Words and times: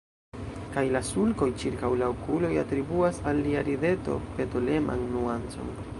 Kaj 0.75 0.83
la 0.93 1.01
sulkoj 1.09 1.49
ĉirkaŭ 1.63 1.91
la 2.03 2.07
okuloj 2.15 2.51
atribuas 2.63 3.23
al 3.33 3.45
lia 3.49 3.65
rideto 3.69 4.17
petoleman 4.41 5.09
nuancon. 5.15 5.75